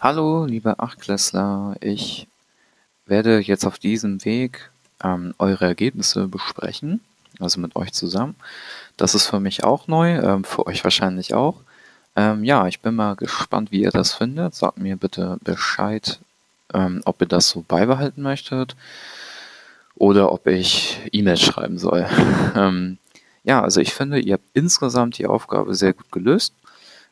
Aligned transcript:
Hallo, 0.00 0.44
liebe 0.44 0.78
Achtklässler. 0.78 1.74
Ich 1.80 2.28
werde 3.06 3.40
jetzt 3.40 3.64
auf 3.64 3.80
diesem 3.80 4.24
Weg 4.24 4.70
ähm, 5.02 5.34
eure 5.38 5.64
Ergebnisse 5.64 6.28
besprechen, 6.28 7.00
also 7.40 7.58
mit 7.58 7.74
euch 7.74 7.92
zusammen. 7.92 8.36
Das 8.96 9.16
ist 9.16 9.26
für 9.26 9.40
mich 9.40 9.64
auch 9.64 9.88
neu, 9.88 10.14
ähm, 10.18 10.44
für 10.44 10.68
euch 10.68 10.84
wahrscheinlich 10.84 11.34
auch. 11.34 11.56
Ähm, 12.14 12.44
ja, 12.44 12.68
ich 12.68 12.78
bin 12.78 12.94
mal 12.94 13.16
gespannt, 13.16 13.72
wie 13.72 13.82
ihr 13.82 13.90
das 13.90 14.14
findet. 14.14 14.54
Sagt 14.54 14.78
mir 14.78 14.96
bitte 14.96 15.36
Bescheid, 15.42 16.20
ähm, 16.72 17.02
ob 17.04 17.20
ihr 17.20 17.26
das 17.26 17.48
so 17.48 17.64
beibehalten 17.66 18.22
möchtet 18.22 18.76
oder 19.96 20.30
ob 20.30 20.46
ich 20.46 21.00
E-Mails 21.10 21.40
schreiben 21.40 21.78
soll. 21.78 22.06
Ähm, 22.54 22.98
ja, 23.42 23.62
also 23.62 23.80
ich 23.80 23.94
finde, 23.94 24.20
ihr 24.20 24.34
habt 24.34 24.44
insgesamt 24.54 25.18
die 25.18 25.26
Aufgabe 25.26 25.74
sehr 25.74 25.92
gut 25.92 26.10
gelöst. 26.12 26.54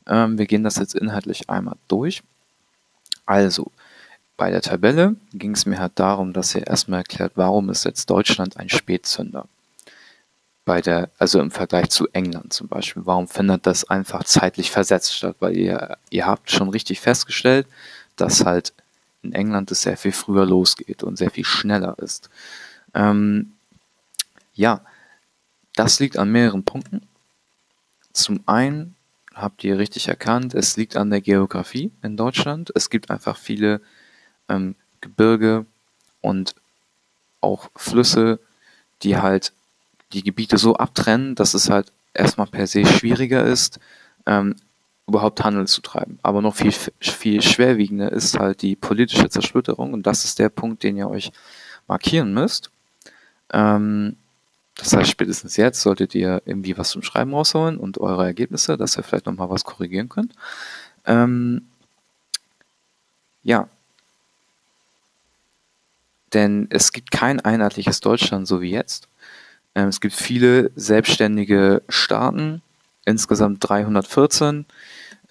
Ähm, 0.06 0.38
wir 0.38 0.46
gehen 0.46 0.62
das 0.62 0.76
jetzt 0.76 0.94
inhaltlich 0.94 1.50
einmal 1.50 1.76
durch. 1.88 2.22
Also, 3.26 3.70
bei 4.36 4.50
der 4.50 4.60
Tabelle 4.62 5.16
ging 5.32 5.52
es 5.52 5.66
mir 5.66 5.78
halt 5.78 5.92
darum, 5.96 6.32
dass 6.32 6.54
ihr 6.54 6.66
erstmal 6.66 7.00
erklärt, 7.00 7.32
warum 7.36 7.70
ist 7.70 7.84
jetzt 7.84 8.10
Deutschland 8.10 8.56
ein 8.56 8.68
Spätzünder? 8.68 9.48
Bei 10.64 10.80
der, 10.80 11.10
also 11.18 11.40
im 11.40 11.50
Vergleich 11.50 11.90
zu 11.90 12.08
England 12.08 12.52
zum 12.52 12.68
Beispiel. 12.68 13.06
Warum 13.06 13.28
findet 13.28 13.66
das 13.66 13.88
einfach 13.88 14.24
zeitlich 14.24 14.70
versetzt 14.70 15.14
statt? 15.14 15.36
Weil 15.38 15.56
ihr, 15.56 15.96
ihr 16.10 16.26
habt 16.26 16.50
schon 16.50 16.68
richtig 16.68 17.00
festgestellt, 17.00 17.66
dass 18.16 18.44
halt 18.44 18.72
in 19.22 19.32
England 19.32 19.70
es 19.70 19.82
sehr 19.82 19.96
viel 19.96 20.12
früher 20.12 20.44
losgeht 20.44 21.02
und 21.02 21.16
sehr 21.16 21.30
viel 21.30 21.44
schneller 21.44 21.96
ist. 21.98 22.30
Ähm, 22.94 23.52
ja, 24.54 24.80
das 25.74 26.00
liegt 26.00 26.18
an 26.18 26.32
mehreren 26.32 26.64
Punkten. 26.64 27.06
Zum 28.12 28.40
einen 28.46 28.95
habt 29.36 29.62
ihr 29.64 29.78
richtig 29.78 30.08
erkannt, 30.08 30.54
es 30.54 30.76
liegt 30.76 30.96
an 30.96 31.10
der 31.10 31.20
Geografie 31.20 31.92
in 32.02 32.16
Deutschland. 32.16 32.72
Es 32.74 32.88
gibt 32.88 33.10
einfach 33.10 33.36
viele 33.36 33.82
ähm, 34.48 34.74
Gebirge 35.02 35.66
und 36.22 36.54
auch 37.42 37.70
Flüsse, 37.76 38.40
die 39.02 39.18
halt 39.18 39.52
die 40.12 40.22
Gebiete 40.22 40.56
so 40.56 40.76
abtrennen, 40.76 41.34
dass 41.34 41.52
es 41.52 41.68
halt 41.68 41.92
erstmal 42.14 42.46
per 42.46 42.66
se 42.66 42.86
schwieriger 42.86 43.44
ist, 43.44 43.78
ähm, 44.24 44.56
überhaupt 45.06 45.44
Handel 45.44 45.66
zu 45.66 45.82
treiben. 45.82 46.18
Aber 46.22 46.40
noch 46.40 46.56
viel, 46.56 46.72
viel 47.00 47.42
schwerwiegender 47.42 48.10
ist 48.10 48.38
halt 48.38 48.62
die 48.62 48.74
politische 48.74 49.28
Zersplitterung 49.28 49.92
und 49.92 50.06
das 50.06 50.24
ist 50.24 50.38
der 50.38 50.48
Punkt, 50.48 50.82
den 50.82 50.96
ihr 50.96 51.10
euch 51.10 51.30
markieren 51.86 52.32
müsst. 52.32 52.70
Ähm, 53.52 54.16
das 54.76 54.92
heißt, 54.92 55.10
spätestens 55.10 55.56
jetzt 55.56 55.80
solltet 55.80 56.14
ihr 56.14 56.42
irgendwie 56.44 56.76
was 56.76 56.90
zum 56.90 57.02
Schreiben 57.02 57.34
rausholen 57.34 57.78
und 57.78 57.98
eure 57.98 58.24
Ergebnisse, 58.24 58.76
dass 58.76 58.96
ihr 58.96 59.02
vielleicht 59.02 59.26
nochmal 59.26 59.50
was 59.50 59.64
korrigieren 59.64 60.08
könnt. 60.08 60.34
Ähm, 61.06 61.66
ja. 63.42 63.68
Denn 66.34 66.66
es 66.70 66.92
gibt 66.92 67.10
kein 67.10 67.40
einheitliches 67.40 68.00
Deutschland 68.00 68.46
so 68.46 68.60
wie 68.60 68.70
jetzt. 68.70 69.08
Ähm, 69.74 69.88
es 69.88 70.00
gibt 70.00 70.14
viele 70.14 70.70
selbstständige 70.76 71.82
Staaten, 71.88 72.60
insgesamt 73.06 73.66
314. 73.66 74.66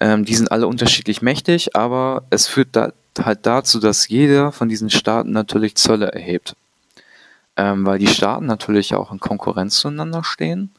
Ähm, 0.00 0.24
die 0.24 0.34
sind 0.34 0.50
alle 0.50 0.66
unterschiedlich 0.66 1.22
mächtig, 1.22 1.76
aber 1.76 2.24
es 2.30 2.48
führt 2.48 2.70
da, 2.72 2.92
halt 3.20 3.46
dazu, 3.46 3.78
dass 3.78 4.08
jeder 4.08 4.50
von 4.50 4.68
diesen 4.68 4.90
Staaten 4.90 5.30
natürlich 5.30 5.76
Zölle 5.76 6.10
erhebt 6.10 6.56
ähm, 7.56 7.86
weil 7.86 7.98
die 7.98 8.06
Staaten 8.06 8.46
natürlich 8.46 8.94
auch 8.94 9.12
in 9.12 9.20
Konkurrenz 9.20 9.78
zueinander 9.78 10.22
stehen 10.24 10.72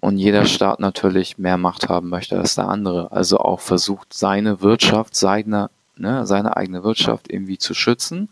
und 0.00 0.18
jeder 0.18 0.46
Staat 0.46 0.80
natürlich 0.80 1.38
mehr 1.38 1.58
Macht 1.58 1.88
haben 1.88 2.08
möchte 2.08 2.38
als 2.38 2.54
der 2.54 2.68
andere. 2.68 3.12
Also 3.12 3.38
auch 3.38 3.60
versucht, 3.60 4.12
seine 4.12 4.60
Wirtschaft, 4.60 5.14
seine, 5.14 5.70
ne, 5.96 6.26
seine 6.26 6.56
eigene 6.56 6.82
Wirtschaft 6.82 7.30
irgendwie 7.30 7.58
zu 7.58 7.74
schützen 7.74 8.28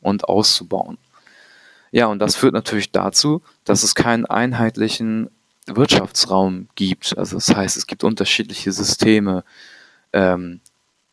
und 0.00 0.28
auszubauen. 0.28 0.98
Ja, 1.90 2.06
und 2.06 2.18
das 2.18 2.36
führt 2.36 2.52
natürlich 2.52 2.92
dazu, 2.92 3.42
dass 3.64 3.82
es 3.82 3.94
keinen 3.94 4.26
einheitlichen 4.26 5.30
Wirtschaftsraum 5.66 6.68
gibt. 6.74 7.16
Also 7.16 7.36
das 7.36 7.54
heißt, 7.54 7.76
es 7.76 7.86
gibt 7.86 8.04
unterschiedliche 8.04 8.72
Systeme, 8.72 9.42
ähm, 10.12 10.60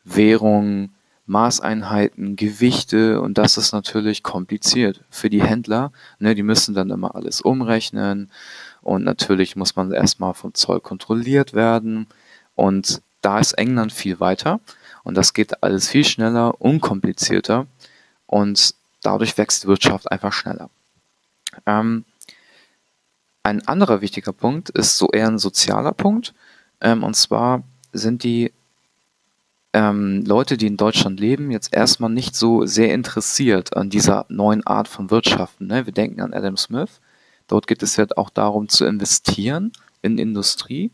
Währungen, 0.04 0.94
Maßeinheiten, 1.26 2.36
Gewichte 2.36 3.20
und 3.20 3.36
das 3.36 3.56
ist 3.56 3.72
natürlich 3.72 4.22
kompliziert 4.22 5.00
für 5.10 5.28
die 5.28 5.42
Händler. 5.42 5.92
Ne, 6.18 6.34
die 6.34 6.44
müssen 6.44 6.74
dann 6.74 6.90
immer 6.90 7.14
alles 7.14 7.40
umrechnen 7.40 8.30
und 8.82 9.04
natürlich 9.04 9.56
muss 9.56 9.74
man 9.74 9.92
erstmal 9.92 10.34
vom 10.34 10.54
Zoll 10.54 10.80
kontrolliert 10.80 11.52
werden 11.52 12.06
und 12.54 13.02
da 13.22 13.40
ist 13.40 13.54
England 13.54 13.92
viel 13.92 14.20
weiter 14.20 14.60
und 15.02 15.16
das 15.16 15.34
geht 15.34 15.62
alles 15.64 15.88
viel 15.88 16.04
schneller, 16.04 16.60
unkomplizierter 16.60 17.66
und 18.26 18.74
dadurch 19.02 19.36
wächst 19.36 19.64
die 19.64 19.68
Wirtschaft 19.68 20.10
einfach 20.12 20.32
schneller. 20.32 20.70
Ähm, 21.66 22.04
ein 23.42 23.66
anderer 23.66 24.00
wichtiger 24.00 24.32
Punkt 24.32 24.70
ist 24.70 24.96
so 24.96 25.10
eher 25.10 25.26
ein 25.26 25.38
sozialer 25.38 25.92
Punkt 25.92 26.34
ähm, 26.80 27.02
und 27.02 27.16
zwar 27.16 27.64
sind 27.92 28.22
die 28.22 28.52
ähm, 29.76 30.24
Leute, 30.24 30.56
die 30.56 30.68
in 30.68 30.78
Deutschland 30.78 31.20
leben, 31.20 31.50
jetzt 31.50 31.74
erstmal 31.74 32.08
nicht 32.08 32.34
so 32.34 32.64
sehr 32.64 32.94
interessiert 32.94 33.76
an 33.76 33.90
dieser 33.90 34.24
neuen 34.30 34.66
Art 34.66 34.88
von 34.88 35.10
Wirtschaften. 35.10 35.66
Ne? 35.66 35.84
Wir 35.84 35.92
denken 35.92 36.22
an 36.22 36.32
Adam 36.32 36.56
Smith. 36.56 37.02
Dort 37.46 37.66
geht 37.66 37.82
es 37.82 37.94
ja 37.96 38.06
auch 38.16 38.30
darum 38.30 38.70
zu 38.70 38.86
investieren 38.86 39.72
in 40.00 40.16
Industrie. 40.16 40.92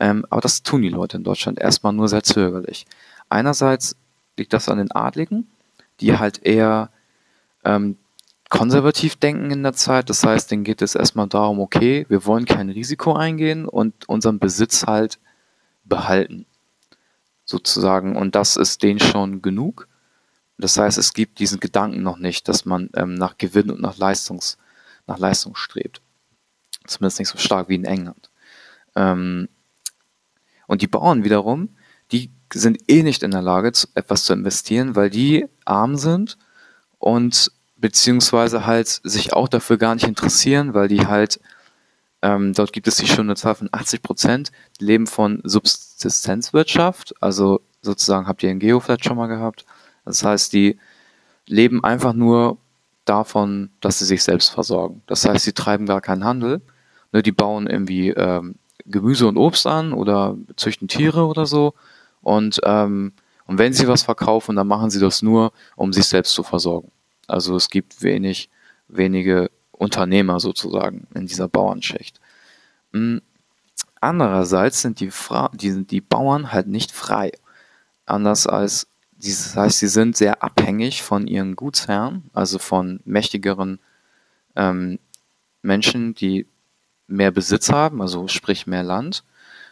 Ähm, 0.00 0.26
aber 0.28 0.40
das 0.40 0.64
tun 0.64 0.82
die 0.82 0.88
Leute 0.88 1.18
in 1.18 1.22
Deutschland 1.22 1.60
erstmal 1.60 1.92
nur 1.92 2.08
sehr 2.08 2.24
zögerlich. 2.24 2.84
Einerseits 3.28 3.94
liegt 4.36 4.52
das 4.54 4.68
an 4.68 4.78
den 4.78 4.90
Adligen, 4.90 5.48
die 6.00 6.18
halt 6.18 6.44
eher 6.44 6.90
ähm, 7.64 7.96
konservativ 8.48 9.14
denken 9.14 9.52
in 9.52 9.62
der 9.62 9.74
Zeit. 9.74 10.10
Das 10.10 10.24
heißt, 10.24 10.50
denen 10.50 10.64
geht 10.64 10.82
es 10.82 10.96
erstmal 10.96 11.28
darum, 11.28 11.60
okay, 11.60 12.06
wir 12.08 12.26
wollen 12.26 12.44
kein 12.44 12.70
Risiko 12.70 13.12
eingehen 13.12 13.66
und 13.66 14.08
unseren 14.08 14.40
Besitz 14.40 14.86
halt 14.86 15.20
behalten 15.84 16.46
sozusagen. 17.50 18.16
Und 18.16 18.34
das 18.34 18.56
ist 18.56 18.82
denen 18.82 19.00
schon 19.00 19.42
genug. 19.42 19.88
Das 20.56 20.78
heißt, 20.78 20.98
es 20.98 21.12
gibt 21.12 21.38
diesen 21.38 21.60
Gedanken 21.60 22.02
noch 22.02 22.18
nicht, 22.18 22.48
dass 22.48 22.64
man 22.64 22.90
ähm, 22.94 23.14
nach 23.14 23.38
Gewinn 23.38 23.70
und 23.70 23.80
nach, 23.80 23.98
Leistungs, 23.98 24.58
nach 25.06 25.18
Leistung 25.18 25.56
strebt. 25.56 26.00
Zumindest 26.86 27.18
nicht 27.18 27.28
so 27.28 27.38
stark 27.38 27.68
wie 27.68 27.74
in 27.74 27.84
England. 27.84 28.30
Ähm, 28.94 29.48
und 30.66 30.82
die 30.82 30.86
Bauern 30.86 31.24
wiederum, 31.24 31.76
die 32.12 32.30
sind 32.52 32.78
eh 32.90 33.02
nicht 33.02 33.22
in 33.22 33.30
der 33.30 33.42
Lage, 33.42 33.72
zu, 33.72 33.88
etwas 33.94 34.24
zu 34.24 34.32
investieren, 34.32 34.96
weil 34.96 35.10
die 35.10 35.46
arm 35.64 35.96
sind 35.96 36.36
und 36.98 37.52
beziehungsweise 37.76 38.66
halt 38.66 38.88
sich 38.88 39.32
auch 39.32 39.48
dafür 39.48 39.78
gar 39.78 39.94
nicht 39.94 40.06
interessieren, 40.06 40.74
weil 40.74 40.88
die 40.88 41.06
halt 41.06 41.40
ähm, 42.22 42.52
dort 42.52 42.72
gibt 42.72 42.86
es 42.86 42.96
die 42.96 43.06
schöne 43.06 43.34
Zahl 43.34 43.54
von 43.54 43.68
80 43.72 44.02
Prozent, 44.02 44.52
die 44.78 44.84
leben 44.84 45.06
von 45.06 45.40
Subsistenzwirtschaft. 45.44 47.14
Also 47.20 47.60
sozusagen 47.82 48.26
habt 48.26 48.42
ihr 48.42 48.50
in 48.50 48.58
Geo 48.58 48.80
vielleicht 48.80 49.04
schon 49.04 49.16
mal 49.16 49.26
gehabt. 49.26 49.64
Das 50.04 50.22
heißt, 50.22 50.52
die 50.52 50.78
leben 51.46 51.82
einfach 51.82 52.12
nur 52.12 52.58
davon, 53.04 53.70
dass 53.80 53.98
sie 53.98 54.04
sich 54.04 54.22
selbst 54.22 54.50
versorgen. 54.50 55.02
Das 55.06 55.24
heißt, 55.24 55.44
sie 55.44 55.52
treiben 55.52 55.86
gar 55.86 56.00
keinen 56.00 56.24
Handel. 56.24 56.60
Ne, 57.12 57.22
die 57.22 57.32
bauen 57.32 57.66
irgendwie 57.66 58.10
ähm, 58.10 58.56
Gemüse 58.86 59.26
und 59.26 59.36
Obst 59.36 59.66
an 59.66 59.92
oder 59.92 60.36
züchten 60.56 60.88
Tiere 60.88 61.26
oder 61.26 61.46
so. 61.46 61.74
Und, 62.22 62.60
ähm, 62.64 63.12
und 63.46 63.58
wenn 63.58 63.72
sie 63.72 63.88
was 63.88 64.02
verkaufen, 64.02 64.56
dann 64.56 64.68
machen 64.68 64.90
sie 64.90 65.00
das 65.00 65.22
nur, 65.22 65.52
um 65.74 65.92
sich 65.92 66.04
selbst 66.04 66.34
zu 66.34 66.42
versorgen. 66.42 66.92
Also 67.26 67.56
es 67.56 67.70
gibt 67.70 68.02
wenig, 68.02 68.50
wenige 68.88 69.50
Unternehmer 69.80 70.40
sozusagen 70.40 71.06
in 71.14 71.26
dieser 71.26 71.48
Bauernschicht. 71.48 72.20
Hm, 72.92 73.22
andererseits 74.00 74.82
sind 74.82 75.00
die, 75.00 75.10
Fra 75.10 75.50
die, 75.54 75.70
sind 75.70 75.90
die 75.90 76.02
Bauern 76.02 76.52
halt 76.52 76.66
nicht 76.66 76.92
frei. 76.92 77.32
Anders 78.04 78.46
als, 78.46 78.88
das 79.16 79.56
heißt, 79.56 79.78
sie 79.78 79.88
sind 79.88 80.16
sehr 80.16 80.42
abhängig 80.42 81.02
von 81.02 81.26
ihren 81.26 81.56
Gutsherren, 81.56 82.28
also 82.34 82.58
von 82.58 83.00
mächtigeren 83.04 83.78
ähm, 84.54 84.98
Menschen, 85.62 86.14
die 86.14 86.46
mehr 87.06 87.30
Besitz 87.30 87.70
haben, 87.70 88.02
also 88.02 88.28
sprich 88.28 88.66
mehr 88.66 88.82
Land. 88.82 89.24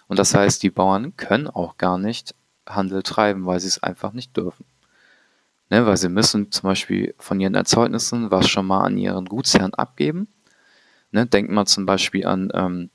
Und 0.07 0.19
das 0.19 0.35
heißt, 0.35 0.63
die 0.63 0.71
Bauern 0.71 1.17
können 1.17 1.49
auch 1.49 1.77
gar 1.77 1.99
nicht 1.99 2.35
Handel 2.67 3.03
treiben, 3.03 3.45
weil 3.45 3.61
sie 3.61 3.69
es 3.69 3.83
einfach 3.83 4.15
nicht 4.15 4.35
dürfen. 4.37 4.65
Ne, 5.71 5.85
weil 5.87 5.97
sie 5.99 6.09
müssen 6.09 6.51
zum 6.51 6.69
Beispiel 6.69 7.15
von 7.19 7.41
ihren 7.41 7.55
Erzeugnissen 7.55 8.31
was 8.31 8.49
schon 8.49 8.67
mal 8.67 8.85
an 8.85 8.97
ihren 8.97 9.27
Gutsherren 9.27 9.75
abgeben. 9.75 10.29
Ne, 11.11 11.27
denkt 11.27 11.51
mal 11.51 11.67
zum 11.67 11.85
Beispiel 11.87 12.27
an, 12.27 12.51
ähm, 12.55 12.91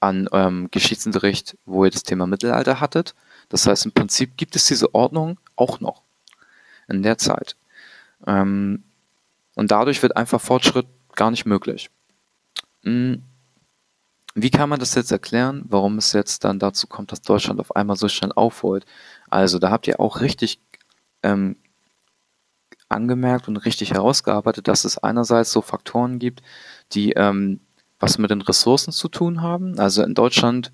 an 0.00 0.28
ähm, 0.32 0.68
Geschichtsunterricht, 0.70 1.56
wo 1.64 1.84
ihr 1.84 1.90
das 1.90 2.02
Thema 2.02 2.26
Mittelalter 2.26 2.80
hattet. 2.80 3.14
Das 3.48 3.66
heißt, 3.66 3.86
im 3.86 3.92
Prinzip 3.92 4.36
gibt 4.36 4.56
es 4.56 4.66
diese 4.66 4.94
Ordnung 4.94 5.38
auch 5.56 5.80
noch 5.80 6.02
in 6.88 7.02
der 7.02 7.18
Zeit. 7.18 7.56
Ähm, 8.26 8.84
und 9.54 9.70
dadurch 9.70 10.02
wird 10.02 10.16
einfach 10.16 10.40
Fortschritt 10.40 10.86
gar 11.14 11.30
nicht 11.30 11.46
möglich. 11.46 11.90
Mhm. 12.84 13.22
wie 14.34 14.50
kann 14.50 14.68
man 14.68 14.80
das 14.80 14.96
jetzt 14.96 15.12
erklären, 15.12 15.64
warum 15.68 15.98
es 15.98 16.12
jetzt 16.12 16.42
dann 16.42 16.58
dazu 16.58 16.88
kommt, 16.88 17.12
dass 17.12 17.22
Deutschland 17.22 17.60
auf 17.60 17.76
einmal 17.76 17.96
so 17.96 18.08
schnell 18.08 18.32
aufholt? 18.32 18.86
Also 19.30 19.58
da 19.58 19.70
habt 19.70 19.86
ihr 19.86 20.00
auch 20.00 20.20
richtig 20.20 20.58
ähm, 21.22 21.56
angemerkt 22.88 23.48
und 23.48 23.56
richtig 23.56 23.92
herausgearbeitet, 23.92 24.68
dass 24.68 24.84
es 24.84 24.98
einerseits 24.98 25.50
so 25.50 25.62
Faktoren 25.62 26.18
gibt, 26.18 26.42
die 26.92 27.12
ähm, 27.12 27.60
was 27.98 28.18
mit 28.18 28.30
den 28.30 28.42
Ressourcen 28.42 28.92
zu 28.92 29.08
tun 29.08 29.42
haben. 29.42 29.78
Also 29.78 30.02
in 30.02 30.14
Deutschland, 30.14 30.72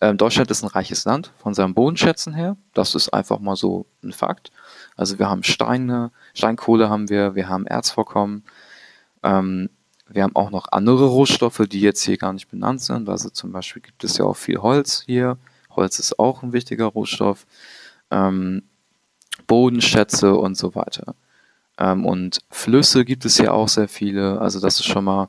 äh, 0.00 0.14
Deutschland 0.14 0.50
ist 0.50 0.62
ein 0.62 0.68
reiches 0.68 1.04
Land 1.04 1.30
von 1.38 1.54
seinen 1.54 1.74
Bodenschätzen 1.74 2.34
her. 2.34 2.56
Das 2.74 2.94
ist 2.94 3.10
einfach 3.10 3.38
mal 3.38 3.56
so 3.56 3.86
ein 4.02 4.12
Fakt. 4.12 4.50
Also 4.96 5.18
wir 5.18 5.28
haben 5.28 5.42
Steine, 5.42 6.10
Steinkohle 6.34 6.88
haben 6.90 7.08
wir, 7.08 7.34
wir 7.34 7.48
haben 7.48 7.66
Erzvorkommen, 7.66 8.44
ähm, 9.22 9.70
wir 10.08 10.24
haben 10.24 10.36
auch 10.36 10.50
noch 10.50 10.66
andere 10.72 11.06
Rohstoffe, 11.06 11.62
die 11.68 11.80
jetzt 11.80 12.02
hier 12.02 12.18
gar 12.18 12.32
nicht 12.32 12.50
benannt 12.50 12.82
sind. 12.82 13.08
Also 13.08 13.30
zum 13.30 13.52
Beispiel 13.52 13.82
gibt 13.82 14.04
es 14.04 14.18
ja 14.18 14.24
auch 14.24 14.36
viel 14.36 14.58
Holz 14.58 15.04
hier. 15.06 15.38
Holz 15.70 15.98
ist 15.98 16.18
auch 16.18 16.42
ein 16.42 16.52
wichtiger 16.52 16.86
Rohstoff. 16.86 17.46
Ähm, 18.10 18.62
Bodenschätze 19.52 20.34
und 20.34 20.56
so 20.56 20.74
weiter. 20.74 21.14
Ähm, 21.76 22.06
und 22.06 22.40
Flüsse 22.48 23.04
gibt 23.04 23.26
es 23.26 23.36
ja 23.36 23.52
auch 23.52 23.68
sehr 23.68 23.86
viele. 23.86 24.40
Also 24.40 24.60
das 24.60 24.80
ist 24.80 24.86
schon 24.86 25.04
mal 25.04 25.28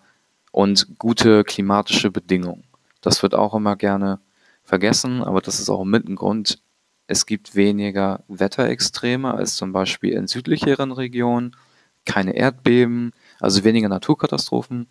und 0.54 0.98
gute 0.98 1.44
klimatische 1.44 2.10
Bedingungen. 2.10 2.64
Das 3.02 3.22
wird 3.22 3.36
auch 3.36 3.54
immer 3.54 3.75
gerne 3.75 4.20
vergessen, 4.64 5.22
aber 5.22 5.42
das 5.42 5.60
ist 5.60 5.70
auch 5.70 5.84
mit 5.84 6.08
ein 6.08 6.16
Grund. 6.16 6.62
Es 7.06 7.25
gibt 7.25 7.54
weniger 7.54 8.24
Wetterextreme 8.30 9.34
als 9.34 9.58
zum 9.58 9.74
Beispiel 9.74 10.14
in 10.14 10.28
südlicheren 10.28 10.94
Regionen, 10.94 11.58
keine 12.06 12.34
Erdbeben, 12.34 13.12
also 13.42 13.66
weniger 13.66 13.90
Naturkatastrophen. 13.90 14.88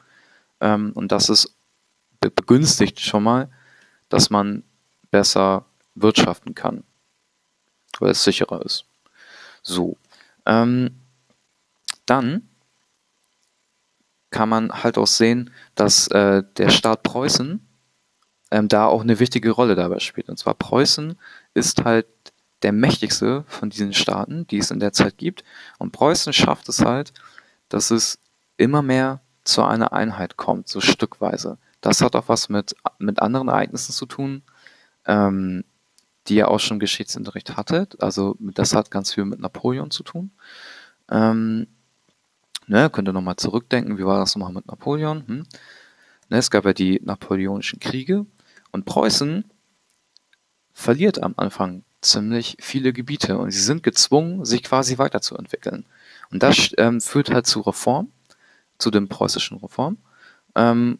Ähm, 0.61 0.93
und 0.95 1.11
das 1.11 1.31
ist 1.31 1.55
begünstigt 2.21 3.01
schon 3.01 3.23
mal, 3.23 3.49
dass 4.11 4.29
man 4.29 4.63
besser 5.11 5.65
wirtschaften 5.95 6.55
kann, 6.55 6.85
weil 7.99 8.11
es 8.11 8.25
sicherer 8.25 8.63
ist. 8.63 8.85
So. 9.63 9.97
Ähm, 10.47 10.99
dann 12.07 12.49
kann 14.31 14.49
man 14.49 14.83
halt 14.83 14.99
auch 14.99 15.07
sehen, 15.07 15.51
dass 15.75 16.09
äh, 16.09 16.43
der 16.57 16.71
Staat 16.71 17.03
Preußen 17.03 17.67
ähm, 18.51 18.69
da 18.69 18.87
auch 18.87 19.03
eine 19.03 19.19
wichtige 19.19 19.51
Rolle 19.51 19.75
dabei 19.75 19.99
spielt. 20.01 20.29
Und 20.29 20.39
zwar 20.39 20.55
Preußen 20.55 21.17
ist 21.55 21.85
halt 21.85 22.07
der 22.63 22.73
mächtigste 22.73 23.45
von 23.49 23.71
diesen 23.71 23.93
Staaten, 23.93 24.47
die 24.47 24.59
es 24.59 24.71
in 24.71 24.81
der 24.81 24.93
Zeit 24.93 25.19
gibt. 25.19 25.45
Und 25.79 25.93
Preußen 25.93 26.33
schafft 26.33 26.69
es 26.69 26.81
halt, 26.81 27.13
dass 27.69 27.91
es 27.91 28.19
immer 28.57 28.83
mehr 28.83 29.21
zu 29.45 29.65
einer 29.65 29.93
Einheit 29.93 30.37
kommt, 30.37 30.69
so 30.69 30.81
stückweise. 30.81 31.59
Das 31.81 32.01
hat 32.01 32.15
auch 32.15 32.29
was 32.29 32.49
mit, 32.49 32.77
mit 32.99 33.21
anderen 33.21 33.49
Ereignissen 33.49 33.93
zu 33.93 34.07
tun, 34.07 34.43
ähm, 35.07 35.65
die 36.29 36.37
ihr 36.37 36.49
auch 36.49 36.61
schon 36.61 36.79
Geschichtsunterricht 36.79 37.57
hattet. 37.57 38.03
Also 38.03 38.37
das 38.41 38.75
hat 38.75 38.91
ganz 38.91 39.13
viel 39.13 39.25
mit 39.25 39.41
Napoleon 39.41 39.91
zu 39.91 40.03
tun. 40.03 40.31
Ähm, 41.11 41.67
ne, 42.67 42.91
könnt 42.91 43.09
ihr 43.09 43.13
nochmal 43.13 43.37
zurückdenken, 43.37 43.99
wie 43.99 44.05
war 44.05 44.19
das 44.19 44.37
nochmal 44.37 44.53
mit 44.53 44.67
Napoleon? 44.67 45.27
Hm? 45.27 45.47
Ne, 46.29 46.37
es 46.37 46.51
gab 46.51 46.65
ja 46.65 46.73
die 46.73 47.01
napoleonischen 47.05 47.81
Kriege 47.81 48.27
und 48.71 48.85
Preußen 48.85 49.45
verliert 50.73 51.23
am 51.23 51.35
Anfang 51.37 51.85
ziemlich 52.01 52.57
viele 52.61 52.93
Gebiete 52.93 53.39
und 53.39 53.51
sie 53.51 53.61
sind 53.61 53.83
gezwungen, 53.83 54.45
sich 54.45 54.63
quasi 54.63 54.99
weiterzuentwickeln. 54.99 55.87
Und 56.31 56.43
das 56.43 56.73
ähm, 56.79 57.01
führt 57.01 57.31
halt 57.31 57.47
zu 57.47 57.61
Reform 57.61 58.11
zu 58.79 58.91
den 58.91 59.09
preußischen 59.09 59.59
Reformen. 59.59 59.99
Ähm, 60.55 60.99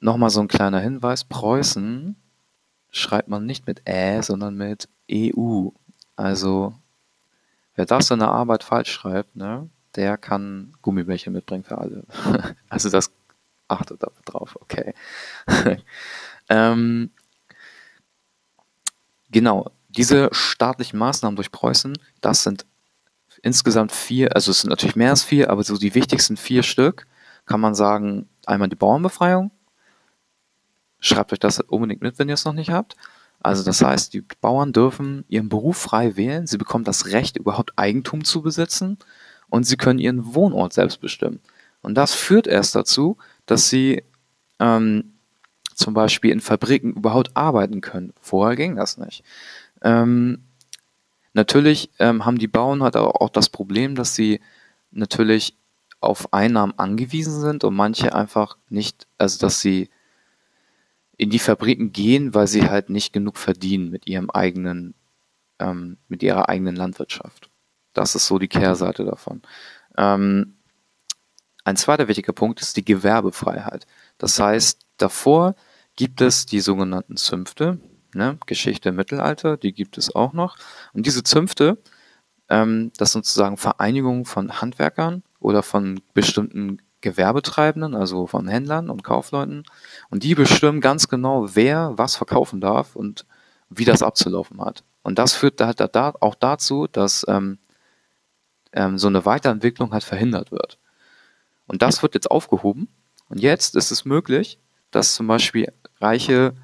Nochmal 0.00 0.30
so 0.30 0.40
ein 0.40 0.48
kleiner 0.48 0.80
Hinweis: 0.80 1.24
Preußen 1.24 2.16
schreibt 2.90 3.28
man 3.28 3.46
nicht 3.46 3.66
mit 3.66 3.82
Ä, 3.88 4.22
sondern 4.22 4.56
mit 4.56 4.88
EU. 5.10 5.68
Also, 6.16 6.74
wer 7.74 7.86
das 7.86 8.10
in 8.10 8.18
der 8.18 8.28
Arbeit 8.28 8.64
falsch 8.64 8.90
schreibt, 8.92 9.36
ne, 9.36 9.68
der 9.96 10.18
kann 10.18 10.74
Gummibärchen 10.82 11.32
mitbringen 11.32 11.64
für 11.64 11.78
alle. 11.78 12.04
also, 12.68 12.90
das 12.90 13.12
achtet 13.68 14.02
da 14.02 14.08
drauf, 14.24 14.56
okay. 14.60 14.94
ähm, 16.48 17.10
genau, 19.30 19.70
diese 19.88 20.28
staatlichen 20.32 20.98
Maßnahmen 20.98 21.36
durch 21.36 21.50
Preußen, 21.50 21.96
das 22.20 22.42
sind 22.42 22.66
insgesamt 23.42 23.92
vier, 23.92 24.34
also 24.34 24.50
es 24.50 24.60
sind 24.60 24.70
natürlich 24.70 24.96
mehr 24.96 25.10
als 25.10 25.22
vier, 25.22 25.50
aber 25.50 25.62
so 25.62 25.76
die 25.76 25.94
wichtigsten 25.94 26.36
vier 26.36 26.62
Stück 26.62 27.06
kann 27.46 27.60
man 27.60 27.74
sagen, 27.74 28.28
einmal 28.46 28.68
die 28.68 28.76
Bauernbefreiung. 28.76 29.50
Schreibt 31.00 31.32
euch 31.32 31.38
das 31.38 31.60
unbedingt 31.60 32.02
mit, 32.02 32.18
wenn 32.18 32.28
ihr 32.28 32.34
es 32.34 32.44
noch 32.44 32.52
nicht 32.52 32.70
habt. 32.70 32.96
Also 33.42 33.64
das 33.64 33.82
heißt, 33.82 34.12
die 34.12 34.22
Bauern 34.40 34.72
dürfen 34.72 35.24
ihren 35.28 35.48
Beruf 35.48 35.78
frei 35.78 36.16
wählen, 36.16 36.46
sie 36.46 36.58
bekommen 36.58 36.84
das 36.84 37.06
Recht, 37.06 37.38
überhaupt 37.38 37.72
Eigentum 37.76 38.22
zu 38.22 38.42
besitzen 38.42 38.98
und 39.48 39.64
sie 39.64 39.76
können 39.76 39.98
ihren 39.98 40.34
Wohnort 40.34 40.74
selbst 40.74 41.00
bestimmen. 41.00 41.40
Und 41.80 41.94
das 41.94 42.12
führt 42.14 42.46
erst 42.46 42.74
dazu, 42.74 43.16
dass 43.46 43.70
sie 43.70 44.04
ähm, 44.58 45.14
zum 45.74 45.94
Beispiel 45.94 46.32
in 46.32 46.40
Fabriken 46.40 46.92
überhaupt 46.92 47.34
arbeiten 47.34 47.80
können. 47.80 48.12
Vorher 48.20 48.56
ging 48.56 48.76
das 48.76 48.98
nicht. 48.98 49.24
Ähm, 49.80 50.42
Natürlich 51.32 51.90
ähm, 51.98 52.24
haben 52.24 52.38
die 52.38 52.48
Bauern 52.48 52.82
halt 52.82 52.96
auch 52.96 53.30
das 53.30 53.48
Problem, 53.48 53.94
dass 53.94 54.14
sie 54.14 54.40
natürlich 54.90 55.56
auf 56.00 56.32
Einnahmen 56.32 56.76
angewiesen 56.76 57.40
sind 57.40 57.62
und 57.62 57.74
manche 57.74 58.14
einfach 58.14 58.56
nicht, 58.68 59.06
also 59.18 59.38
dass 59.38 59.60
sie 59.60 59.90
in 61.20 61.28
die 61.28 61.38
Fabriken 61.38 61.92
gehen, 61.92 62.32
weil 62.32 62.46
sie 62.46 62.70
halt 62.70 62.88
nicht 62.88 63.12
genug 63.12 63.36
verdienen 63.36 63.90
mit 63.90 64.06
ihrem 64.06 64.30
eigenen, 64.30 64.94
ähm, 65.58 65.98
mit 66.08 66.22
ihrer 66.22 66.48
eigenen 66.48 66.74
Landwirtschaft. 66.74 67.50
Das 67.92 68.14
ist 68.14 68.26
so 68.26 68.38
die 68.38 68.48
Kehrseite 68.48 69.04
davon. 69.04 69.42
Ähm, 69.98 70.56
ein 71.62 71.76
zweiter 71.76 72.08
wichtiger 72.08 72.32
Punkt 72.32 72.62
ist 72.62 72.78
die 72.78 72.86
Gewerbefreiheit. 72.86 73.86
Das 74.16 74.40
heißt, 74.40 74.80
davor 74.96 75.56
gibt 75.94 76.22
es 76.22 76.46
die 76.46 76.60
sogenannten 76.60 77.18
Zünfte, 77.18 77.78
ne? 78.14 78.38
Geschichte 78.46 78.90
Mittelalter, 78.90 79.58
die 79.58 79.74
gibt 79.74 79.98
es 79.98 80.14
auch 80.14 80.32
noch. 80.32 80.56
Und 80.94 81.04
diese 81.04 81.22
Zünfte, 81.22 81.76
ähm, 82.48 82.92
das 82.96 83.12
sind 83.12 83.26
sozusagen 83.26 83.58
Vereinigungen 83.58 84.24
von 84.24 84.62
Handwerkern 84.62 85.22
oder 85.38 85.62
von 85.62 86.00
bestimmten 86.14 86.80
Gewerbetreibenden, 87.00 87.94
also 87.94 88.26
von 88.26 88.48
Händlern 88.48 88.90
und 88.90 89.02
Kaufleuten. 89.04 89.64
Und 90.10 90.22
die 90.22 90.34
bestimmen 90.34 90.80
ganz 90.80 91.08
genau, 91.08 91.54
wer 91.54 91.92
was 91.96 92.16
verkaufen 92.16 92.60
darf 92.60 92.96
und 92.96 93.26
wie 93.68 93.84
das 93.84 94.02
abzulaufen 94.02 94.60
hat. 94.60 94.82
Und 95.02 95.18
das 95.18 95.34
führt 95.34 95.60
da, 95.60 95.72
da, 95.72 96.14
auch 96.20 96.34
dazu, 96.34 96.86
dass 96.86 97.24
ähm, 97.28 97.58
ähm, 98.72 98.98
so 98.98 99.08
eine 99.08 99.24
Weiterentwicklung 99.24 99.92
halt 99.92 100.04
verhindert 100.04 100.52
wird. 100.52 100.78
Und 101.66 101.82
das 101.82 102.02
wird 102.02 102.14
jetzt 102.14 102.30
aufgehoben. 102.30 102.88
Und 103.28 103.40
jetzt 103.40 103.76
ist 103.76 103.90
es 103.90 104.04
möglich, 104.04 104.58
dass 104.90 105.14
zum 105.14 105.26
Beispiel 105.26 105.72
reiche 106.00 106.54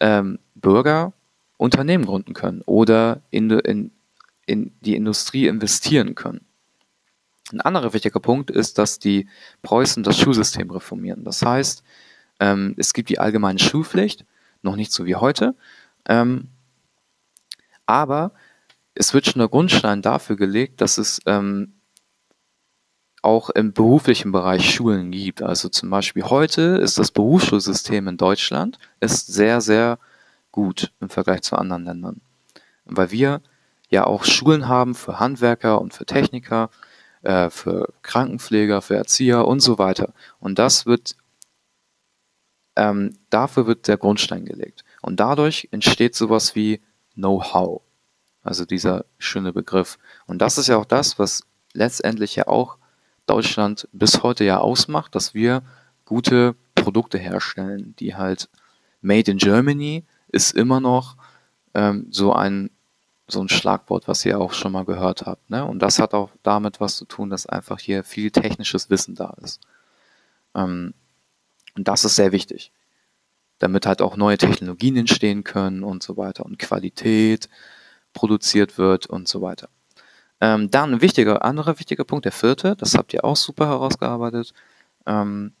ähm, 0.00 0.38
Bürger 0.54 1.12
Unternehmen 1.56 2.06
gründen 2.06 2.34
können 2.34 2.62
oder 2.66 3.20
in, 3.30 3.50
in, 3.50 3.92
in 4.46 4.72
die 4.80 4.96
Industrie 4.96 5.46
investieren 5.46 6.14
können. 6.14 6.44
Ein 7.52 7.60
anderer 7.60 7.92
wichtiger 7.92 8.20
Punkt 8.20 8.50
ist, 8.50 8.78
dass 8.78 8.98
die 8.98 9.28
Preußen 9.62 10.02
das 10.02 10.18
Schulsystem 10.18 10.70
reformieren. 10.70 11.24
Das 11.24 11.42
heißt, 11.42 11.82
ähm, 12.40 12.74
es 12.76 12.92
gibt 12.92 13.08
die 13.08 13.18
allgemeine 13.18 13.58
Schulpflicht, 13.58 14.24
noch 14.62 14.76
nicht 14.76 14.92
so 14.92 15.06
wie 15.06 15.16
heute, 15.16 15.54
ähm, 16.06 16.48
aber 17.86 18.32
es 18.94 19.14
wird 19.14 19.26
schon 19.26 19.40
der 19.40 19.48
Grundstein 19.48 20.02
dafür 20.02 20.36
gelegt, 20.36 20.80
dass 20.80 20.98
es 20.98 21.20
ähm, 21.26 21.74
auch 23.22 23.50
im 23.50 23.72
beruflichen 23.72 24.32
Bereich 24.32 24.74
Schulen 24.74 25.10
gibt. 25.10 25.42
Also 25.42 25.68
zum 25.68 25.90
Beispiel 25.90 26.24
heute 26.24 26.62
ist 26.62 26.98
das 26.98 27.10
Berufsschulsystem 27.10 28.08
in 28.08 28.16
Deutschland 28.16 28.78
ist 29.00 29.26
sehr, 29.26 29.60
sehr 29.60 29.98
gut 30.52 30.92
im 31.00 31.10
Vergleich 31.10 31.42
zu 31.42 31.56
anderen 31.56 31.84
Ländern. 31.84 32.20
Weil 32.84 33.10
wir 33.10 33.42
ja 33.88 34.04
auch 34.04 34.24
Schulen 34.24 34.68
haben 34.68 34.94
für 34.94 35.20
Handwerker 35.20 35.80
und 35.80 35.92
für 35.92 36.06
Techniker, 36.06 36.70
äh, 37.22 37.50
für 37.50 37.92
Krankenpfleger, 38.02 38.82
für 38.82 38.96
Erzieher 38.96 39.46
und 39.46 39.60
so 39.60 39.78
weiter. 39.78 40.12
Und 40.38 40.58
das 40.58 40.86
wird, 40.86 41.16
ähm, 42.76 43.18
dafür 43.30 43.66
wird 43.66 43.88
der 43.88 43.96
Grundstein 43.96 44.44
gelegt. 44.44 44.84
Und 45.02 45.20
dadurch 45.20 45.68
entsteht 45.70 46.14
sowas 46.14 46.54
wie 46.54 46.80
Know-how. 47.14 47.82
Also 48.42 48.64
dieser 48.64 49.04
schöne 49.18 49.52
Begriff. 49.52 49.98
Und 50.26 50.38
das 50.38 50.56
ist 50.56 50.68
ja 50.68 50.76
auch 50.76 50.86
das, 50.86 51.18
was 51.18 51.42
letztendlich 51.72 52.36
ja 52.36 52.46
auch 52.46 52.78
Deutschland 53.26 53.88
bis 53.92 54.22
heute 54.22 54.44
ja 54.44 54.58
ausmacht, 54.58 55.14
dass 55.14 55.34
wir 55.34 55.62
gute 56.04 56.56
Produkte 56.74 57.18
herstellen, 57.18 57.94
die 57.98 58.16
halt 58.16 58.48
Made 59.02 59.30
in 59.30 59.38
Germany 59.38 60.04
ist 60.28 60.52
immer 60.52 60.80
noch 60.80 61.16
ähm, 61.74 62.06
so 62.10 62.32
ein 62.32 62.70
so 63.30 63.40
ein 63.42 63.48
Schlagwort, 63.48 64.08
was 64.08 64.24
ihr 64.24 64.38
auch 64.40 64.52
schon 64.52 64.72
mal 64.72 64.84
gehört 64.84 65.22
habt. 65.26 65.50
Ne? 65.50 65.64
Und 65.64 65.80
das 65.80 65.98
hat 65.98 66.14
auch 66.14 66.30
damit 66.42 66.80
was 66.80 66.96
zu 66.96 67.04
tun, 67.04 67.30
dass 67.30 67.46
einfach 67.46 67.78
hier 67.80 68.04
viel 68.04 68.30
technisches 68.30 68.90
Wissen 68.90 69.14
da 69.14 69.36
ist. 69.42 69.60
Ähm, 70.54 70.94
und 71.76 71.88
das 71.88 72.04
ist 72.04 72.16
sehr 72.16 72.32
wichtig. 72.32 72.72
damit 73.60 73.86
halt 73.86 74.02
auch 74.02 74.16
neue 74.16 74.38
Technologien 74.38 74.96
entstehen 74.96 75.44
können 75.44 75.84
und 75.84 76.02
so 76.02 76.16
weiter 76.16 76.44
und 76.44 76.58
Qualität 76.58 77.48
produziert 78.12 78.78
wird 78.78 79.06
und 79.06 79.28
so 79.28 79.42
weiter. 79.42 79.68
Ähm, 80.40 80.70
dann 80.70 80.94
ein 80.94 81.00
wichtiger, 81.02 81.44
anderer 81.44 81.78
wichtiger 81.78 82.04
Punkt, 82.04 82.24
der 82.24 82.32
vierte, 82.32 82.74
das 82.74 82.94
habt 82.94 83.12
ihr 83.12 83.24
auch 83.24 83.36
super 83.36 83.68
herausgearbeitet, 83.68 84.54
ähm, 85.06 85.52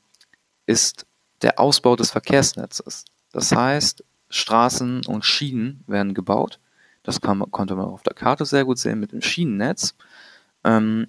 ist 0.66 1.06
der 1.42 1.60
Ausbau 1.60 1.94
des 1.96 2.10
Verkehrsnetzes. 2.10 3.04
Das 3.32 3.52
heißt, 3.52 4.02
Straßen 4.30 5.04
und 5.06 5.24
Schienen 5.24 5.84
werden 5.86 6.14
gebaut. 6.14 6.58
Das 7.02 7.20
kann, 7.20 7.42
konnte 7.50 7.74
man 7.74 7.86
auf 7.86 8.02
der 8.02 8.14
Karte 8.14 8.44
sehr 8.44 8.64
gut 8.64 8.78
sehen 8.78 9.00
mit 9.00 9.12
dem 9.12 9.22
Schienennetz. 9.22 9.94
Ähm, 10.64 11.08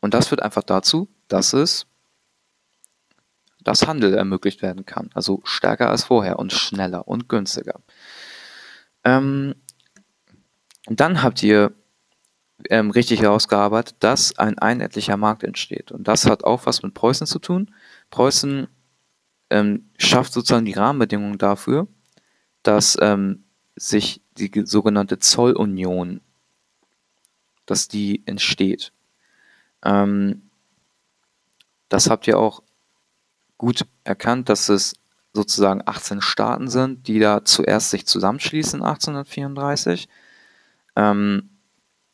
und 0.00 0.14
das 0.14 0.28
führt 0.28 0.42
einfach 0.42 0.62
dazu, 0.62 1.08
dass 1.28 1.52
es 1.52 1.86
dass 3.64 3.86
Handel 3.86 4.14
ermöglicht 4.14 4.62
werden 4.62 4.86
kann. 4.86 5.10
Also 5.14 5.40
stärker 5.44 5.90
als 5.90 6.04
vorher 6.04 6.38
und 6.38 6.52
schneller 6.52 7.08
und 7.08 7.28
günstiger. 7.28 7.80
Ähm, 9.02 9.54
dann 10.86 11.22
habt 11.22 11.42
ihr 11.42 11.72
ähm, 12.70 12.90
richtig 12.90 13.22
herausgearbeitet, 13.22 13.96
dass 14.00 14.38
ein 14.38 14.58
einheitlicher 14.58 15.16
Markt 15.16 15.42
entsteht. 15.42 15.90
Und 15.92 16.06
das 16.06 16.26
hat 16.26 16.44
auch 16.44 16.66
was 16.66 16.82
mit 16.82 16.94
Preußen 16.94 17.26
zu 17.26 17.38
tun. 17.38 17.74
Preußen 18.10 18.68
ähm, 19.50 19.90
schafft 19.98 20.32
sozusagen 20.32 20.66
die 20.66 20.72
Rahmenbedingungen 20.72 21.38
dafür, 21.38 21.88
dass 22.62 22.96
ähm, 23.00 23.43
sich 23.76 24.20
die 24.38 24.50
sogenannte 24.64 25.18
Zollunion, 25.18 26.20
dass 27.66 27.88
die 27.88 28.22
entsteht. 28.26 28.92
Ähm, 29.84 30.50
das 31.88 32.10
habt 32.10 32.26
ihr 32.26 32.38
auch 32.38 32.62
gut 33.58 33.86
erkannt, 34.04 34.48
dass 34.48 34.68
es 34.68 34.94
sozusagen 35.32 35.82
18 35.84 36.20
Staaten 36.20 36.68
sind, 36.68 37.08
die 37.08 37.18
da 37.18 37.44
zuerst 37.44 37.90
sich 37.90 38.06
zusammenschließen 38.06 38.82
1834. 38.82 40.08
Ähm, 40.96 41.50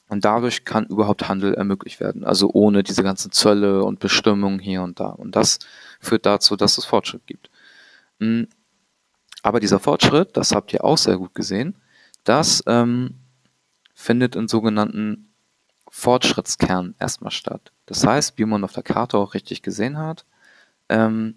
und 0.09 0.25
dadurch 0.25 0.65
kann 0.65 0.87
überhaupt 0.87 1.29
Handel 1.29 1.55
ermöglicht 1.55 2.01
werden. 2.01 2.25
Also 2.25 2.51
ohne 2.53 2.83
diese 2.83 3.05
ganzen 3.05 3.31
Zölle 3.31 3.85
und 3.85 4.01
Bestimmungen 4.01 4.59
hier 4.59 4.83
und 4.83 4.99
da. 4.99 5.11
Und 5.11 5.37
das 5.37 5.61
führt 6.01 6.27
dazu, 6.27 6.57
dass 6.57 6.79
es 6.79 6.85
Fortschritt 6.85 7.27
gibt. 7.27 7.49
Hm, 8.19 8.49
aber 9.43 9.61
dieser 9.61 9.81
Fortschritt, 9.81 10.37
das 10.37 10.53
habt 10.53 10.73
ihr 10.73 10.85
auch 10.85 10.99
sehr 10.99 11.17
gut 11.17 11.35
gesehen, 11.35 11.77
das 12.25 12.63
ähm, 12.67 13.15
findet 13.95 14.37
in 14.37 14.49
sogenannten 14.49 15.33
Fortschrittskernen 15.91 16.95
erstmal 16.99 17.33
statt. 17.33 17.73
Das 17.87 18.07
heißt, 18.07 18.39
wie 18.39 18.45
man 18.45 18.65
auf 18.65 18.73
der 18.73 18.83
Karte 18.83 19.19
auch 19.19 19.35
richtig 19.35 19.63
gesehen 19.63 19.99
hat, 19.99 20.25
ähm, 20.89 21.37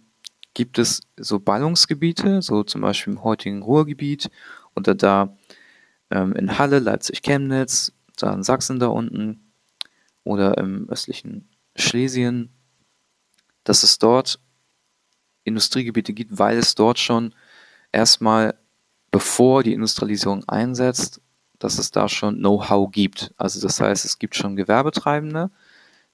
gibt 0.53 0.77
es 0.77 1.01
so 1.17 1.39
Ballungsgebiete, 1.39 2.41
so 2.41 2.63
zum 2.63 2.81
Beispiel 2.81 3.13
im 3.13 3.23
heutigen 3.23 3.63
Ruhrgebiet 3.63 4.29
oder 4.75 4.93
da 4.93 5.35
ähm, 6.11 6.33
in 6.33 6.57
Halle, 6.59 6.79
Leipzig, 6.79 7.21
Chemnitz, 7.23 7.93
da 8.17 8.33
in 8.33 8.43
Sachsen 8.43 8.79
da 8.79 8.87
unten 8.87 9.51
oder 10.23 10.57
im 10.57 10.87
östlichen 10.89 11.49
Schlesien, 11.75 12.49
dass 13.63 13.83
es 13.83 13.97
dort 13.97 14.39
Industriegebiete 15.43 16.13
gibt, 16.13 16.37
weil 16.37 16.57
es 16.57 16.75
dort 16.75 16.99
schon 16.99 17.33
erstmal, 17.93 18.55
bevor 19.11 19.63
die 19.63 19.73
Industrialisierung 19.73 20.43
einsetzt, 20.49 21.21
dass 21.59 21.77
es 21.77 21.91
da 21.91 22.09
schon 22.09 22.39
Know-how 22.39 22.91
gibt. 22.91 23.33
Also 23.37 23.61
das 23.61 23.79
heißt, 23.79 24.03
es 24.03 24.19
gibt 24.19 24.35
schon 24.35 24.57
Gewerbetreibende, 24.57 25.49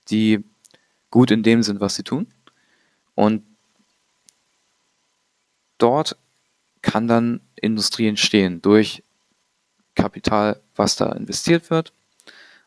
die 0.09 0.43
gut 1.09 1.31
in 1.31 1.41
dem 1.41 1.63
sind, 1.63 1.79
was 1.79 1.95
sie 1.95 2.03
tun. 2.03 2.27
Und 3.15 3.43
dort 5.79 6.17
kann 6.81 7.07
dann 7.07 7.41
Industrie 7.55 8.07
entstehen 8.07 8.61
durch 8.61 9.03
Kapital, 9.95 10.61
was 10.75 10.95
da 10.95 11.11
investiert 11.13 11.69
wird 11.69 11.93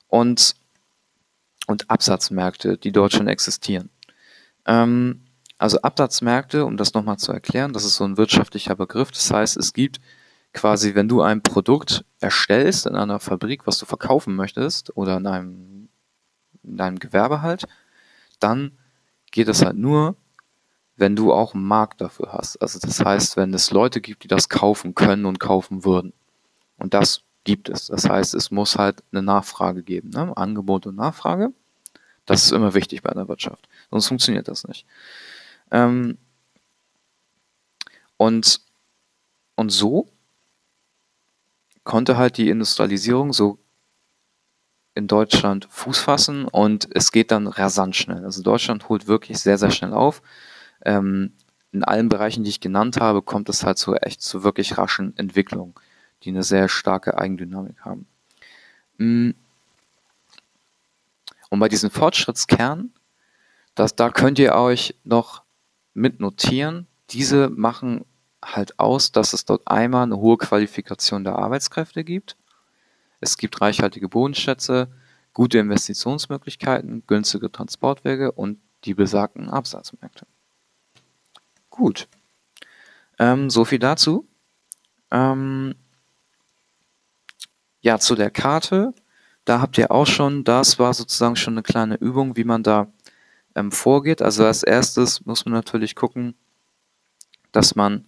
und, 0.08 0.56
und 1.66 1.88
Absatzmärkte, 1.88 2.76
die 2.76 2.92
dort 2.92 3.12
schon 3.12 3.28
existieren. 3.28 3.90
Ähm, 4.66 5.22
also 5.62 5.80
Absatzmärkte, 5.80 6.64
um 6.64 6.76
das 6.76 6.92
nochmal 6.92 7.18
zu 7.18 7.30
erklären, 7.30 7.72
das 7.72 7.84
ist 7.84 7.94
so 7.94 8.02
ein 8.02 8.16
wirtschaftlicher 8.16 8.74
Begriff. 8.74 9.12
Das 9.12 9.30
heißt, 9.30 9.56
es 9.56 9.72
gibt 9.72 10.00
quasi, 10.52 10.96
wenn 10.96 11.06
du 11.06 11.22
ein 11.22 11.40
Produkt 11.40 12.04
erstellst 12.18 12.84
in 12.84 12.96
einer 12.96 13.20
Fabrik, 13.20 13.64
was 13.64 13.78
du 13.78 13.86
verkaufen 13.86 14.34
möchtest 14.34 14.96
oder 14.96 15.18
in 15.18 15.26
einem, 15.28 15.88
in 16.64 16.76
deinem 16.76 16.98
Gewerbe 16.98 17.42
halt, 17.42 17.66
dann 18.40 18.72
geht 19.30 19.46
es 19.46 19.64
halt 19.64 19.76
nur, 19.76 20.16
wenn 20.96 21.14
du 21.14 21.32
auch 21.32 21.54
einen 21.54 21.64
Markt 21.64 22.00
dafür 22.00 22.32
hast. 22.32 22.56
Also 22.56 22.80
das 22.80 22.98
heißt, 22.98 23.36
wenn 23.36 23.54
es 23.54 23.70
Leute 23.70 24.00
gibt, 24.00 24.24
die 24.24 24.28
das 24.28 24.48
kaufen 24.48 24.96
können 24.96 25.26
und 25.26 25.38
kaufen 25.38 25.84
würden. 25.84 26.12
Und 26.76 26.92
das 26.92 27.22
gibt 27.44 27.68
es. 27.68 27.86
Das 27.86 28.08
heißt, 28.08 28.34
es 28.34 28.50
muss 28.50 28.78
halt 28.78 29.04
eine 29.12 29.22
Nachfrage 29.22 29.84
geben. 29.84 30.10
Ne? 30.10 30.36
Angebot 30.36 30.88
und 30.88 30.96
Nachfrage. 30.96 31.52
Das 32.26 32.44
ist 32.44 32.50
immer 32.50 32.74
wichtig 32.74 33.02
bei 33.02 33.14
der 33.14 33.28
Wirtschaft. 33.28 33.68
Sonst 33.92 34.08
funktioniert 34.08 34.48
das 34.48 34.66
nicht. 34.66 34.86
Ähm 35.72 36.18
und, 38.16 38.60
und 39.56 39.70
so 39.70 40.08
konnte 41.82 42.16
halt 42.16 42.36
die 42.36 42.48
Industrialisierung 42.48 43.32
so 43.32 43.58
in 44.94 45.08
Deutschland 45.08 45.66
Fuß 45.70 45.98
fassen 45.98 46.46
und 46.46 46.88
es 46.94 47.10
geht 47.10 47.32
dann 47.32 47.48
rasant 47.48 47.96
schnell. 47.96 48.24
Also 48.24 48.42
Deutschland 48.42 48.88
holt 48.88 49.08
wirklich 49.08 49.40
sehr, 49.40 49.58
sehr 49.58 49.72
schnell 49.72 49.92
auf. 49.92 50.22
Ähm, 50.84 51.32
in 51.72 51.82
allen 51.82 52.08
Bereichen, 52.08 52.44
die 52.44 52.50
ich 52.50 52.60
genannt 52.60 53.00
habe, 53.00 53.22
kommt 53.22 53.48
es 53.48 53.64
halt 53.64 53.78
zu 53.78 53.96
echt 53.96 54.22
zu 54.22 54.44
wirklich 54.44 54.78
raschen 54.78 55.16
Entwicklungen 55.16 55.74
die 56.24 56.30
eine 56.30 56.42
sehr 56.42 56.68
starke 56.68 57.18
Eigendynamik 57.18 57.80
haben. 57.80 58.06
Mm. 58.98 59.30
Und 61.50 61.58
bei 61.58 61.68
diesen 61.68 61.90
Fortschrittskern, 61.90 62.92
das, 63.74 63.94
da 63.94 64.10
könnt 64.10 64.38
ihr 64.38 64.54
euch 64.54 64.94
noch 65.04 65.41
mitnotieren, 65.94 66.86
diese 67.10 67.48
machen 67.50 68.04
halt 68.44 68.78
aus, 68.78 69.12
dass 69.12 69.32
es 69.32 69.44
dort 69.44 69.68
einmal 69.68 70.04
eine 70.04 70.18
hohe 70.18 70.36
Qualifikation 70.36 71.24
der 71.24 71.36
Arbeitskräfte 71.36 72.04
gibt. 72.04 72.36
Es 73.20 73.36
gibt 73.36 73.60
reichhaltige 73.60 74.08
Bodenschätze, 74.08 74.88
gute 75.32 75.58
Investitionsmöglichkeiten, 75.58 77.04
günstige 77.06 77.52
Transportwege 77.52 78.32
und 78.32 78.58
die 78.84 78.94
besagten 78.94 79.48
Absatzmärkte. 79.48 80.26
Gut. 81.70 82.08
Ähm, 83.18 83.48
so 83.48 83.64
viel 83.64 83.78
dazu. 83.78 84.26
Ähm, 85.10 85.74
ja, 87.80 87.98
zu 87.98 88.14
der 88.14 88.30
Karte, 88.30 88.94
da 89.44 89.60
habt 89.60 89.78
ihr 89.78 89.90
auch 89.90 90.06
schon, 90.06 90.44
das 90.44 90.78
war 90.78 90.94
sozusagen 90.94 91.36
schon 91.36 91.54
eine 91.54 91.62
kleine 91.62 91.96
Übung, 91.96 92.36
wie 92.36 92.44
man 92.44 92.62
da 92.62 92.88
ähm, 93.54 93.72
vorgeht. 93.72 94.22
Also 94.22 94.44
als 94.44 94.62
erstes 94.62 95.24
muss 95.24 95.44
man 95.44 95.54
natürlich 95.54 95.94
gucken, 95.94 96.34
dass 97.52 97.74
man 97.74 98.06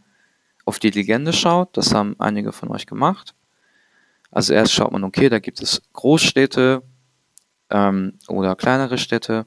auf 0.65 0.79
die 0.79 0.91
Legende 0.91 1.33
schaut. 1.33 1.77
Das 1.77 1.95
haben 1.95 2.17
einige 2.19 2.53
von 2.53 2.71
euch 2.71 2.87
gemacht. 2.87 3.35
Also 4.31 4.53
erst 4.53 4.73
schaut 4.73 4.93
man, 4.93 5.05
okay, 5.05 5.29
da 5.29 5.39
gibt 5.39 5.63
es 5.63 5.83
Großstädte 5.93 6.83
ähm, 7.71 8.19
oder 8.29 8.57
kleinere 8.57 8.99
Städte 8.99 9.47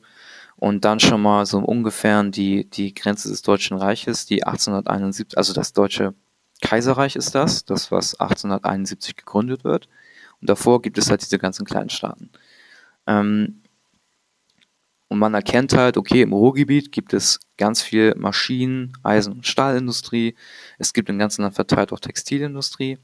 und 0.56 0.86
dann 0.86 1.00
schon 1.00 1.22
mal 1.22 1.46
so 1.46 1.60
ungefähr 1.60 2.24
die, 2.24 2.70
die 2.70 2.94
Grenze 2.94 3.30
des 3.30 3.42
Deutschen 3.42 3.78
Reiches, 3.78 4.26
die 4.26 4.44
1871, 4.44 5.38
also 5.38 5.54
das 5.54 5.74
Deutsche 5.74 6.14
Kaiserreich 6.62 7.16
ist 7.16 7.36
das, 7.36 7.66
das 7.66 7.92
was 7.92 8.20
1871 8.20 9.16
gegründet 9.16 9.64
wird. 9.64 9.88
Und 10.42 10.50
davor 10.50 10.82
gibt 10.82 10.98
es 10.98 11.10
halt 11.10 11.22
diese 11.22 11.38
ganzen 11.38 11.66
kleinen 11.66 11.90
Staaten. 11.90 12.32
Ähm, 13.06 13.62
und 15.10 15.20
man 15.20 15.34
erkennt 15.34 15.74
halt, 15.74 15.98
okay, 15.98 16.22
im 16.22 16.34
Ruhrgebiet 16.34 16.92
gibt 16.92 17.14
es 17.14 17.40
ganz 17.58 17.82
viel 17.82 18.14
Maschinen, 18.16 18.94
Eisen- 19.04 19.34
und 19.34 19.48
Stahlindustrie. 19.48 20.36
Es 20.80 20.92
gibt 20.92 21.10
im 21.10 21.18
ganzen 21.18 21.44
Land 21.44 21.56
verteilt 21.56 21.94
auch 21.94 22.00
Textilindustrie. 22.00 22.98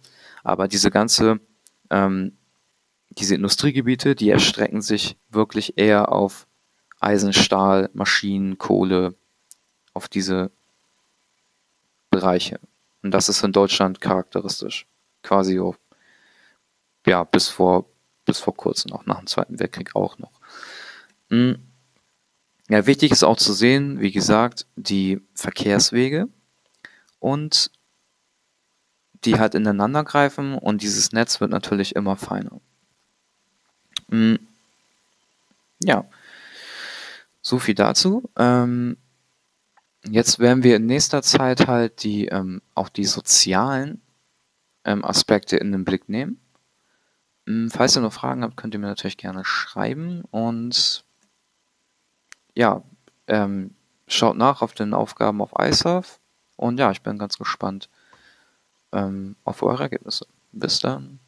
Aber 0.44 0.68
diese 0.68 0.92
ganze, 0.92 1.40
ähm, 1.90 2.38
diese 3.10 3.36
Industriegebiete, 3.36 4.16
die 4.16 4.30
erstrecken 4.30 4.82
sich 4.82 5.18
wirklich 5.30 5.78
eher 5.78 6.12
auf 6.12 6.46
Eisen, 7.00 7.32
Stahl, 7.32 7.90
Maschinen, 7.94 8.58
Kohle, 8.58 9.16
auf 9.94 10.10
diese 10.10 10.52
Bereiche. 12.10 12.60
Und 13.02 13.12
das 13.12 13.30
ist 13.30 13.44
in 13.44 13.54
Deutschland 13.54 14.02
charakteristisch. 14.02 14.88
Quasi 15.22 15.60
auf 15.60 15.80
ja, 17.06 17.24
bis 17.24 17.50
vor, 17.50 17.86
bis 18.26 18.40
vor 18.40 18.56
kurzem, 18.56 18.94
auch 18.94 19.06
nach 19.06 19.20
dem 19.20 19.28
Zweiten 19.28 19.60
Weltkrieg 19.60 19.96
auch 19.96 20.18
noch. 20.18 20.32
Hm. 21.30 21.73
Ja, 22.74 22.88
wichtig 22.88 23.12
ist 23.12 23.22
auch 23.22 23.38
zu 23.38 23.54
sehen, 23.54 24.00
wie 24.00 24.12
gesagt, 24.12 24.66
die 24.76 25.22
Verkehrswege 25.36 26.28
und 27.20 27.70
die 29.26 29.38
halt 29.38 29.54
ineinander 29.54 30.04
greifen 30.04 30.56
und 30.56 30.82
dieses 30.82 31.12
Netz 31.12 31.40
wird 31.40 31.52
natürlich 31.52 31.96
immer 31.96 32.16
feiner. 32.16 32.60
Hm. 34.10 34.40
Ja, 35.84 36.06
so 37.44 37.60
viel 37.60 37.76
dazu. 37.76 38.28
Ähm, 38.38 38.98
Jetzt 40.10 40.40
werden 40.40 40.64
wir 40.64 40.78
in 40.78 40.88
nächster 40.88 41.22
Zeit 41.22 41.68
halt 41.68 42.02
die, 42.04 42.26
ähm, 42.30 42.64
auch 42.74 42.90
die 42.90 43.06
sozialen 43.06 44.02
ähm, 44.84 45.06
Aspekte 45.06 45.58
in 45.58 45.72
den 45.72 45.86
Blick 45.86 46.10
nehmen. 46.10 46.42
Ähm, 47.48 47.70
falls 47.70 47.96
ihr 47.96 48.02
noch 48.02 48.14
Fragen 48.14 48.42
habt, 48.42 48.58
könnt 48.58 48.74
ihr 48.74 48.80
mir 48.80 48.88
natürlich 48.88 49.18
gerne 49.18 49.46
schreiben 49.46 50.24
und 50.32 51.06
ja, 52.56 52.82
ähm, 53.28 53.76
schaut 54.08 54.38
nach 54.38 54.62
auf 54.62 54.74
den 54.74 54.94
Aufgaben 54.94 55.42
auf 55.42 55.54
iSurf 55.58 56.20
und 56.56 56.80
ja, 56.80 56.92
ich 56.92 57.02
bin 57.02 57.18
ganz 57.18 57.38
gespannt 57.38 57.90
ähm, 58.92 59.36
auf 59.44 59.64
eure 59.64 59.84
Ergebnisse. 59.84 60.28
Bis 60.52 60.80
dann. 60.80 61.20